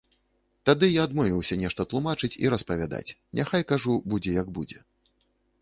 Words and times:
Тады 0.69 0.87
я 0.99 1.03
адмовіўся 1.09 1.57
нешта 1.63 1.85
тлумачыць 1.93 2.31
і 2.45 2.51
распавядаць, 2.53 3.15
няхай, 3.41 3.67
кажу 3.73 4.01
будзе 4.15 4.31
як 4.41 4.47
будзе. 4.61 4.79